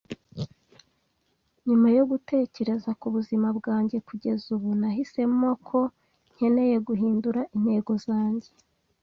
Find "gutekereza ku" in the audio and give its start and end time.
2.11-3.07